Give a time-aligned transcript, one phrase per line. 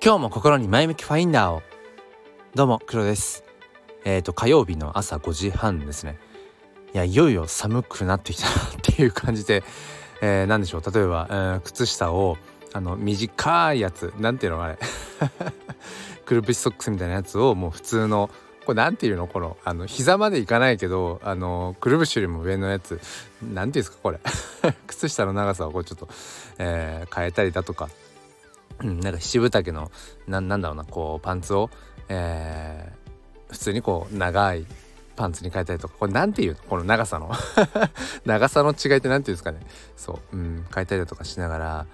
[0.00, 1.60] 今日も心に前向きファインダーを。
[2.54, 3.42] どうも黒です。
[4.04, 6.20] えっ、ー、と火曜日の朝5時半ですね。
[6.94, 9.64] いやいよいよ寒くなってきたなっていう感じで、
[10.22, 10.82] えー、何でしょう。
[10.82, 12.38] 例えば、えー、靴下を
[12.72, 14.78] あの短いやつなんていうのあれ。
[16.24, 18.30] くるぶしソックスみたいなやつをもう普通の
[18.66, 23.00] これなんていうのこのあの膝までいかないけどあのくるぶしよりも上のやつ。
[23.42, 24.20] なんていうんですかこれ。
[24.86, 26.08] 靴下の長さをこうちょっと、
[26.58, 27.88] えー、変えたりだとか、
[28.82, 29.90] なんか七分丈の
[30.26, 31.70] ななんだろうなこうパンツを、
[32.08, 34.66] えー、普通にこう長い
[35.16, 37.32] パンツに変えたりとかこれなんていうのこの長さの
[38.24, 39.60] 長さの違いって何ていうんですかね。
[39.96, 41.86] そう、うん、変えたりだとかしながら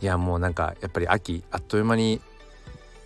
[0.00, 2.20] いやもうなんかやっぱり秋あっという間に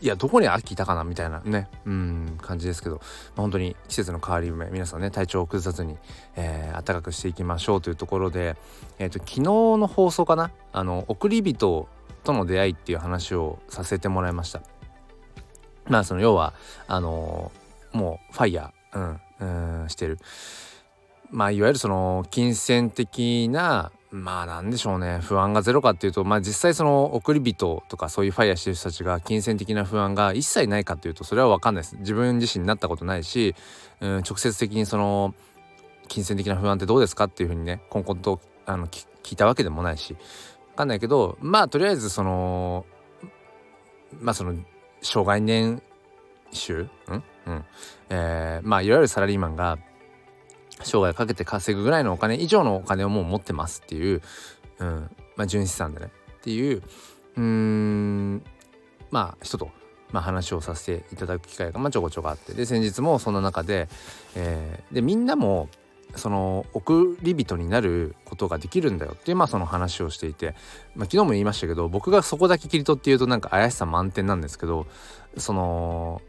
[0.00, 5.96] いやどこに秋いたかなみたいなねうん感じですけど、まあ、本当に季節の変わり目皆さんね体調を崩さずに、
[6.36, 8.56] えー、暖かくしていきましょうというところで、
[8.98, 11.88] えーと、昨日の放送かなあの送り人
[12.26, 14.60] との出会いっていう話をさせてもらいました。
[15.88, 16.52] まあその要は
[16.88, 20.18] あのー、もうファイヤー、うん、うんしてる。
[21.30, 33.54] まあいわゆるその金銭的なまあなんでしょうね不安がゼロかっていうとまあ実際その送り人とかそういうファイヤーしてる人たちが金銭的な不安が一切ないかっていうとそれは分かんないです自分自身になったことないし、
[34.00, 35.34] うん、直接的にその
[36.08, 40.16] 金銭的な不安ってどうですかっていうふうにねこんこんとあの聞いたわけでもないし
[40.76, 42.86] かんないけどまあとりあえずその
[44.20, 44.54] まあその
[45.02, 45.82] 障害年
[46.52, 46.88] 収？
[47.08, 47.22] うん？
[47.46, 47.64] うん。
[48.10, 49.78] えー、まあいわゆるサラリーマンが
[50.82, 54.22] 生涯かけて稼ぐぐらいのお金以上のお金をもう持ってますっていう、
[54.78, 55.10] うん。
[55.36, 56.10] まあ、純資産でね。
[56.36, 56.82] っていう
[57.36, 58.42] うん
[59.10, 59.70] まあ人と、
[60.12, 62.54] まあ、話をさせていただく機会が、まあ、ちょこちょこあって。
[62.54, 63.88] で先日もその中で,、
[64.34, 65.68] えー、でみんなも
[66.16, 70.54] その送り人になることができるんだよっていうまあその話をしていて、
[70.94, 74.86] まあ、昨日も言いましたけど僕がそこだけ切り取って言うとなんか怪しさ満点なんですけど
[75.36, 76.22] その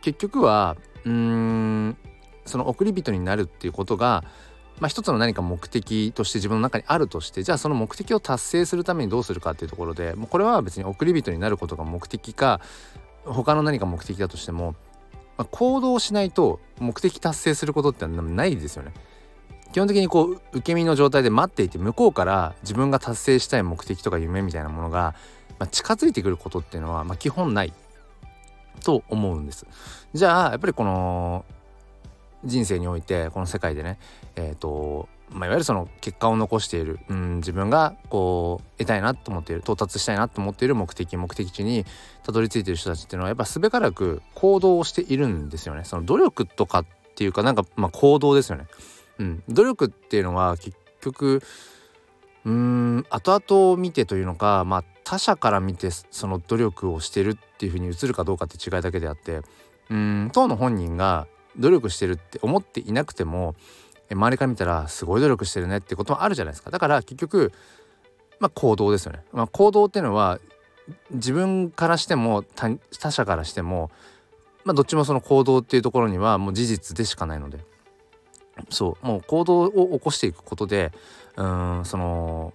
[0.00, 1.96] 結局はうーん
[2.44, 4.24] その送り人になるっていうことが
[4.80, 12.60] まあ、一つの何か目的として自分の中にあるとしてじゃあその目的を達成するためにどうするかっていうところでもうこれは別に送り人になることが目的か
[13.24, 14.74] 他の何か目的だとしても、
[15.42, 18.92] まあ、行動しないと目的達成することってないですよね。
[19.72, 25.14] 基本的にこう受け身の状態で待っていて向こうから自分が達成したい目的とか夢みたいなものが、
[25.58, 27.72] まあ、近づいてくることっていうのは、まあ、基本ない
[28.84, 29.66] と思うんです。
[30.14, 31.44] じゃあやっぱりこの
[32.44, 33.98] 人生においてこの世界でね
[34.36, 41.84] えっ、ー、とまあ、いわゆるその結果を残している、うん、自分がこう得たいなと思っている到達したいなと思っている目的目的地に
[42.22, 45.84] たどり着いている人たちっていうのはやっぱすべからく行動をしているんですよね。
[45.84, 48.66] その努力とかっていうかなんかまあ行動ですよね。
[49.18, 51.42] うん、努力っていうのは結局
[52.44, 59.42] うん後々見てというのか、まあ、他者から見てその努力をしてるっていうふうに映るかどうかって違いだけであって
[59.90, 61.26] うん当の本人が
[61.58, 63.54] 努力してるって思っていなくても
[64.14, 66.70] 周りから見たらすごい努力してるねってこともあるじゃないですか。
[66.70, 67.52] だから結局
[68.40, 70.40] まあ行動ですよね、まあ、行動っていうのは
[71.10, 73.90] 自分からしても他者からしても
[74.64, 77.64] まあどっちもその行動っていうところにはもう事実でしかないので。
[78.68, 79.06] そう。
[79.06, 80.92] もう行動を起こしていくことで
[81.36, 82.52] うんその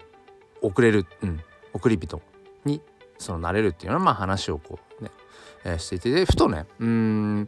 [0.62, 1.42] 遅れる、うん、
[1.74, 2.22] 送り人
[2.66, 2.82] に
[3.18, 5.12] そのなれるっていうのはまあ話をこうね、
[5.66, 6.12] えー、していて。
[6.12, 7.48] でふとねうん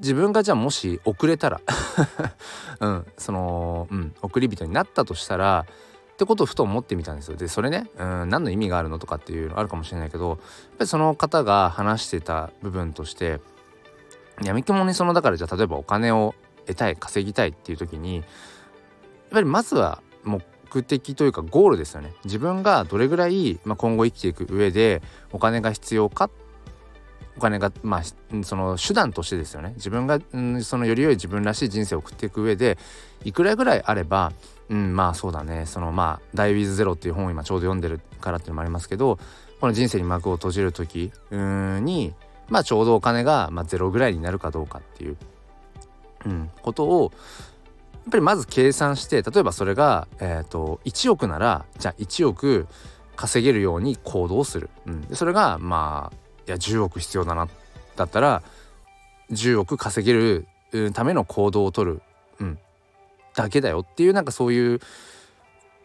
[0.00, 1.60] 自分がじゃあもし遅れたら
[2.80, 5.66] うんそのうん送り人になったとしたら
[6.12, 7.36] ってことをふと思ってみたんですよ。
[7.36, 10.44] でそれねうん何の意味があるのとかっていうのあるかもしれないけどやっぱ
[10.84, 13.40] りその方が話してた部分として
[14.42, 16.34] やみくもにそのだからじゃあ例えばお金を
[16.66, 18.24] 得たい稼ぎたいっていう時にやっ
[19.30, 20.42] ぱりまずは目
[20.82, 22.14] 的というかゴールですよね。
[22.24, 26.30] 自分がどれぐらい、まあ、今後生きていく上でお金が必要かっ
[27.36, 29.72] お金がまあその手段としてですよね。
[29.76, 32.78] 自分が、うん、そのより良い自分らしい人生を送っていく上で
[33.24, 34.32] いくらぐらいあれば
[34.68, 35.66] うんまあそうだね。
[35.66, 39.18] そのまあ「ダイ・ウィズ・ゼロ」っていう本を今ちょうど読んでるからっていうのもありますけど
[39.60, 42.14] この人生に幕を閉じる時に
[42.48, 45.16] まあちょうどお金が、まあ、ゼロぐらいになるかどうかっていう、
[46.26, 47.12] うん、ことを
[47.94, 52.66] やっぱりまず計算して例えばそれが、えーと、1億ならじゃあ1億
[53.14, 56.16] 稼げるように行動する、うん、それがまあ
[56.50, 57.46] いや10億必要だな。
[57.94, 58.42] だったら
[59.30, 60.48] 10億稼げる
[60.92, 62.02] ための行動をとる、
[62.40, 62.58] うん、
[63.36, 64.80] だけだよっていうなんかそういう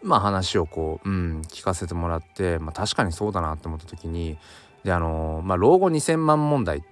[0.02, 4.40] まあ話をこう、うん、聞かせてもらって、まあ、確かにそうだなって思った時に
[4.84, 6.84] であのまあ老後2,000万問題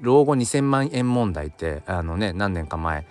[0.00, 3.06] 老後2,000万円問題ってあのね何年か前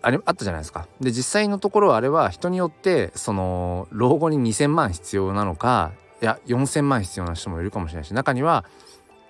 [0.00, 0.86] あれあったじゃないですか。
[1.00, 5.90] で実際のところあれは人によってその老後に2,000万必要なのか
[6.20, 8.64] いや4,000万必要な人もいるかもしれないし中には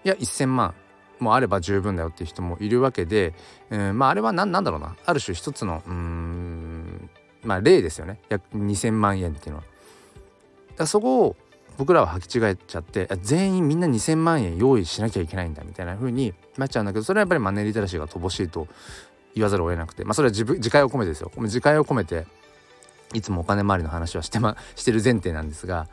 [0.05, 0.75] いや1,000万
[1.21, 3.35] もあれば十分だよっていう人もいるわけで、
[3.71, 4.97] うん、まああれは何だろうな。
[5.05, 7.11] ある種一つのうん
[7.43, 8.21] まあ例ですよね。
[8.29, 9.65] 約2,000万円っていうのは。
[10.77, 11.37] だそこを
[11.77, 18.67] 僕らは履き違えちゃって全員みんな2,000万円用意しなきゃいけないんだみたいな風になっちゃうんだけどそれはやっぱりマネーリテラシーが乏しいと
[19.35, 21.31] 言わざるを得なくてまあそれは自分自戒を込めてですよ。
[21.37, 22.27] 自戒を込めて
[23.15, 25.89] いつもお金回りの話はして,、ま、してる前提なんですが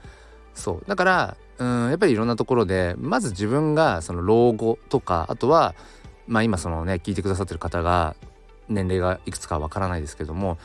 [0.56, 0.84] そう。
[0.88, 5.76] だからうんやっぱりいろんなところでまず自分がその老後とかあとは
[6.28, 8.16] まあ今そのね聞いてくださってる方が
[8.68, 10.58] 年齢がいくつかわからないですけども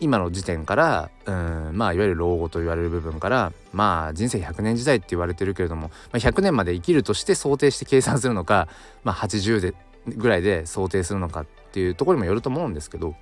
[0.00, 8.68] 今の時点からうんまあいわゆる老後と言われる部分からまあ人生100年時代って言われてるけれども、まあ、100年まで生きるとして想定して計算するのか、
[9.02, 9.74] まあ、80で
[10.08, 13.14] ぐらいで想定するのかっていうところにもよると思うんですけど、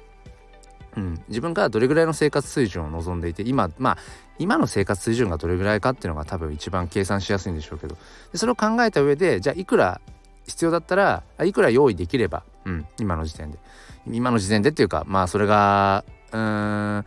[0.97, 3.99] うん、自分がどれぐらいの生活水準を望んでいて今まあ
[4.39, 7.97] 今の生活水準がどれぐらいかっていうのが多分一番計算しやすいんでしょうけど。
[8.33, 10.00] でそれを考えた上でじゃあいくら
[10.47, 13.59] 必要だったらいくら用意できれば、うん、今の時点で。
[14.06, 17.05] 今の時点でっていうかまあそれがうん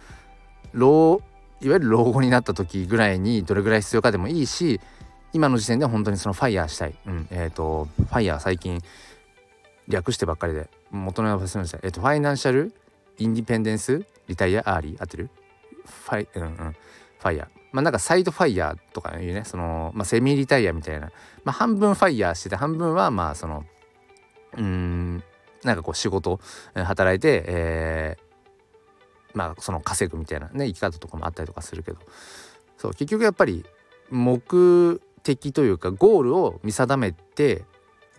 [0.74, 1.22] 老
[1.62, 4.80] いわゆる老後になった時ぐらいにどれぐらい必要かでもいいし
[5.34, 8.82] 今の時点で本当にそのファイヤーしたい、うん、えっ、ー、とファイヤー最近
[9.88, 12.74] 略してばっかりで元の忘れましたえっ、ー、と Financial
[13.18, 15.30] Independence Retire Early 合ってる？
[15.86, 16.56] ファイうんうん。
[16.56, 19.44] ファイヤーまあなんかサイドファイヤーとかいうね。
[19.46, 21.12] その、まあ、セミリタイアみたいな、
[21.44, 23.66] まあ、半分ファイヤーしてて半分はまあその
[24.58, 25.24] うん
[25.64, 26.40] なんかこう仕事
[26.74, 28.18] 働いて、え
[29.34, 31.98] まあその稼ぐみたいなね生き方とかもあったりとかするけど。
[32.78, 33.66] そう結局やっぱり
[34.10, 37.64] 目的というかゴールを見定めて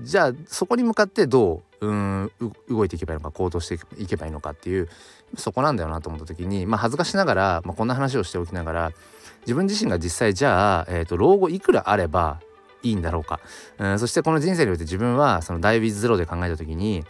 [0.00, 2.30] じゃあそこに向かってどううん
[2.68, 4.88] 動いていけばいいのか行動していけばいいのかっていう
[5.36, 8.92] そこなんだよなと思った時に、まあ、恥ずかしながら、まあ、こんな話をしておきながら
[9.42, 12.40] 自分自身が実際じゃあ、えーと、老後いくらあれば
[12.82, 13.40] いいんだろうか、
[13.78, 17.04] うん、そしてこの人生において自分はそのダイビーズゼロで考えた時に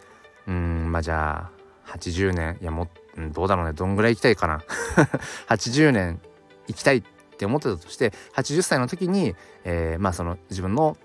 [0.46, 1.50] うんまあじゃ
[1.86, 4.62] あ80年いやもっう、どうだろうねどんぐらい行きたいかな。
[5.48, 6.20] 80年
[6.68, 7.02] 行きたいっ
[7.36, 9.34] て思ってたとして80歳の時に、
[9.64, 10.96] えー、まあその自分の、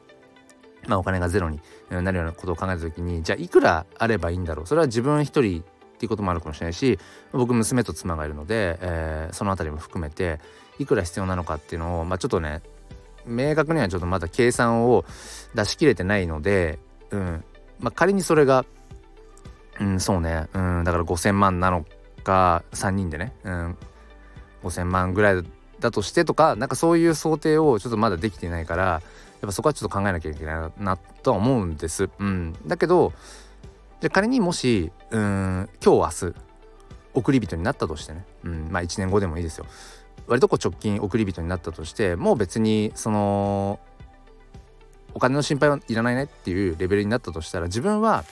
[0.88, 4.68] まあ、お金がゼロになるようなことを考えた時にじゃあいくらあればいいんだろう。
[4.68, 5.64] それは自分一人っ
[5.98, 6.98] ていうこともあるかもしれないし
[7.32, 10.40] 僕娘と妻がいるので、えー、その辺りも含めて
[10.80, 12.62] いくら必要なのかっていうのを、まあ、ちょっとね
[13.26, 15.06] 明確にはちょっとまだ計算を
[15.54, 16.80] 出し切れてないので、
[17.12, 17.44] うん。
[17.80, 18.66] まあ、仮にそれが、
[19.80, 21.86] うん、そうね、うん、だから5,000万なの
[22.24, 23.78] か3人でね、うん、
[24.64, 25.44] 5,000万ぐらい
[25.80, 29.02] だとしてとかなんかそういう想定をちょっとまだできてないから
[29.42, 32.10] やっぱそこはちょっと考えなきゃいけないなとは思うんです。
[32.20, 33.12] うん、だけど
[34.00, 36.36] じゃ仮にもしうん今日明日
[37.14, 39.66] 送り人になったとしてね、うん、まあ1年後でもいいですよ。
[40.28, 43.80] 割とこう直近送り人になったとしてもう別にその
[45.14, 48.24] お金の心配はいらないねっていうレベルになったとしたら自分は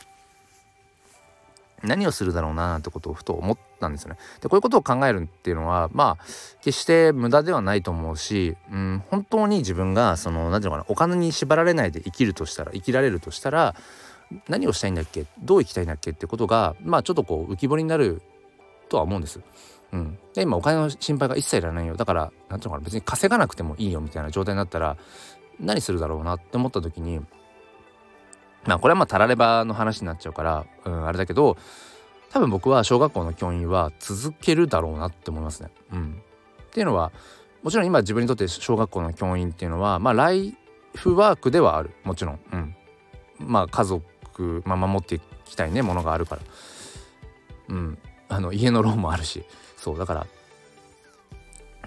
[1.83, 4.17] 何をするだろうなってことをふと思ったんですよね。
[4.41, 6.23] でこういうことを考えるっていうのはまあ
[6.61, 13.75] 決して無駄ではないと思うし、うん、本当に自分がその何て言うのかなお金に縛られないで生きるとしたら生きられるとしたら
[14.47, 15.25] 何をしたいんだっけ？
[15.39, 18.21] どう生きたいんだっけってことがまあちょっとこう浮き彫りになる
[18.89, 19.39] とは思うんです。
[19.91, 24.97] うん、で今お金の心配が一切いらないよだから何ていうのかな別に稼がなくてもいいよみたいな状態になったら
[25.59, 27.21] 何するだろうなって思った時に
[28.69, 31.57] まあこれはまあたらればの話になっちゃうから、うん、あれだけど
[32.29, 35.69] 多分僕は小学校の教員は続けるだろうなって思いますね。
[35.91, 36.21] うん、
[36.61, 37.11] っていうのは
[37.63, 40.55] もちろん今自分にとって小学校の教員っていうのはまあライ
[40.95, 42.39] フワークではあるもちろん。
[42.53, 42.75] うん、
[43.39, 46.41] まあ家族、まあ、守っていきたいねものがあるから。
[47.69, 47.97] うん、
[48.29, 49.43] あの家のローンもあるし
[49.77, 50.27] そうだから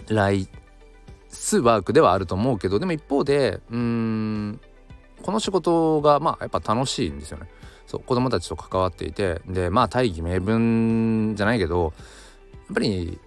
[0.09, 0.49] ライ
[1.29, 4.61] スワークではあると思うけどでも一方でうん
[5.21, 7.49] この仕事がまあやっぱ楽しいんですよね。
[7.87, 11.93] そう子供たちと関わっていてでまあ大義名分じゃないけど
[12.53, 13.19] やっぱり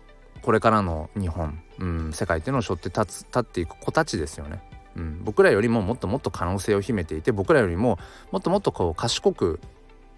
[0.41, 4.61] これからの日本、うん、世界っていうのを背負って立つ立っていく子たちですよね。
[4.95, 7.99] うん、僕らよりももっともっと可能性を秘めていて僕らよりも
[8.31, 9.59] もっともっとこう賢く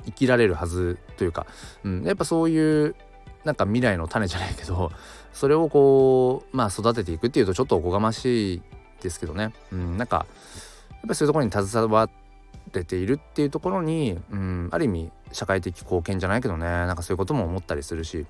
[0.05, 1.47] 生きられるはずというか、
[1.83, 2.95] うん、やっぱそういう
[3.43, 4.91] なんか未来の種じゃないけど
[5.33, 8.61] それをこうまあ育てていくっていうとちょっとおこがましい
[9.01, 10.25] ですけどね、うん、なんか
[11.07, 12.09] ぱりそういうところに携わ
[12.73, 18.25] れているっていうところに、うん、ある意味社会的貢献じゃないけどねなんかそういうことも思ったりするし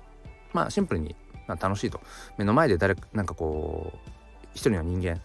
[0.52, 1.14] まあシンプルに、
[1.46, 2.00] まあ、楽しいと。
[2.36, 3.98] 目の前で誰なんかこう
[4.54, 5.20] 一人の人間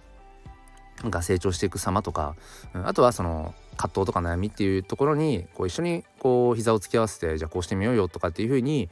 [1.10, 2.36] が成長していく様とか、
[2.74, 8.90] うん、あとはその葛藤とか悩みっていうところにこう一緒にこう膝を突き合わせてじゃあこうしてみようよとかっていうふうに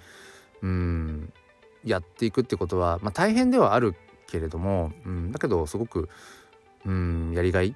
[0.61, 1.33] うん
[1.83, 3.95] やっていくってことは、まあ、大変ではある
[4.27, 6.09] けれども、うん、だけどすごく
[6.85, 7.75] うんやりがい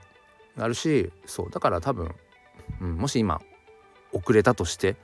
[0.58, 2.14] があるしそうだから多分、
[2.82, 3.42] うん、もし今
[4.14, 4.96] 遅れたとして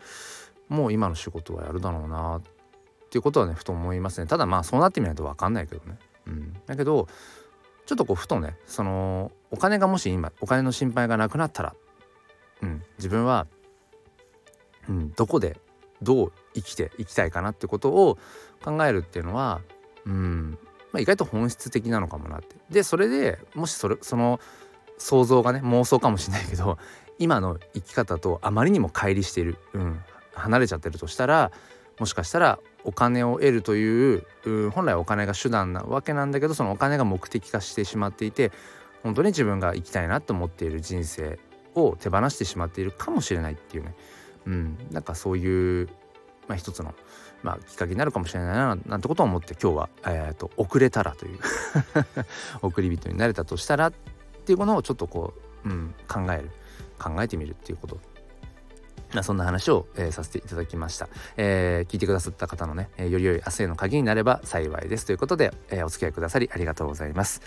[0.69, 2.41] もう今の仕事はやるだろうなっ
[3.09, 5.97] ていうことはねふと思いますねただまあそうなってみないと分かんないけどね。
[6.27, 7.07] うん、だけど
[7.85, 11.75] ちょっとこうふとねそのお金がもし今お金の心配がなくなったら、
[12.61, 13.47] うん、自分は、
[14.87, 15.59] うん、どこで
[16.01, 18.17] どう生きていきたいかなってことを
[18.63, 19.61] 考えるっていうのは、
[20.05, 20.57] うん
[20.91, 22.55] まあ、意外と本質的なのかもなって。
[22.69, 24.39] でそれでもしそれその
[25.01, 26.77] 想像がね妄想かもしれないけど
[27.17, 29.99] 今の生き方とあまりにも乖離している、うん、
[30.33, 31.51] 離れちゃってるとしたら
[31.99, 34.23] もしかしたらお金を得るという
[34.71, 38.51] 本来お金が手段なわけなんだけどそのお金が目的化してしまっていて
[39.03, 41.39] 本当に自分が生きたいなと思っている人生
[41.75, 43.95] を手放してしまっているかもしれないっていうね、
[44.45, 45.89] うん、なんかそういう、
[46.47, 46.93] まあ、一つの、
[47.43, 51.39] まあ、きっかけになるかもしれないななんてことを思って今日は、えーと、遅れたらという。
[52.61, 53.91] 送り人になれたとしたら
[54.41, 55.33] っていうものをちょっとこ
[55.65, 56.49] う、うん、考える
[56.99, 57.99] 考えてみるっていうこと。
[59.13, 65.05] まあ、そんな話を、えー、させていただきました、えー、聞いてくださった方のね、えー、より良い明日への鍵になれば幸いです。
[65.05, 67.41] ということで、えお付き合いくださりありがとうございます。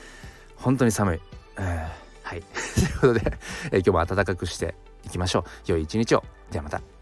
[0.56, 1.20] 本当に寒い、
[1.58, 1.88] え
[2.22, 2.42] はい。
[2.74, 3.38] ということで、
[3.72, 4.74] え今日も暖かくして
[5.04, 5.44] いきましょう。
[5.72, 6.24] 良い一日を。
[6.50, 6.93] ではまた。